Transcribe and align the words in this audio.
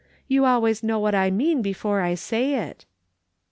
You 0.27 0.45
always 0.45 0.81
know 0.81 0.97
what 0.97 1.13
I 1.13 1.29
mean 1.29 1.61
before 1.61 2.01
I 2.01 2.15
say 2.15 2.55
it." 2.55 2.87